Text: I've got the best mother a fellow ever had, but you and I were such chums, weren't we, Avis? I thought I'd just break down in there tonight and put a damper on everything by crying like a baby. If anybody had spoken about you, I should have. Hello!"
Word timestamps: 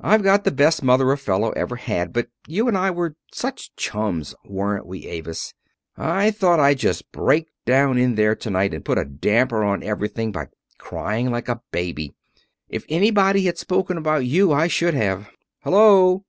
I've 0.00 0.22
got 0.22 0.44
the 0.44 0.52
best 0.52 0.84
mother 0.84 1.10
a 1.10 1.18
fellow 1.18 1.50
ever 1.56 1.74
had, 1.74 2.12
but 2.12 2.28
you 2.46 2.68
and 2.68 2.78
I 2.78 2.92
were 2.92 3.16
such 3.32 3.74
chums, 3.74 4.32
weren't 4.44 4.86
we, 4.86 5.08
Avis? 5.08 5.54
I 5.96 6.30
thought 6.30 6.60
I'd 6.60 6.78
just 6.78 7.10
break 7.10 7.48
down 7.64 7.98
in 7.98 8.14
there 8.14 8.36
tonight 8.36 8.72
and 8.72 8.84
put 8.84 8.96
a 8.96 9.04
damper 9.04 9.64
on 9.64 9.82
everything 9.82 10.30
by 10.30 10.50
crying 10.78 11.32
like 11.32 11.48
a 11.48 11.62
baby. 11.72 12.14
If 12.68 12.84
anybody 12.88 13.46
had 13.46 13.58
spoken 13.58 13.98
about 13.98 14.24
you, 14.24 14.52
I 14.52 14.68
should 14.68 14.94
have. 14.94 15.30
Hello!" 15.64 16.24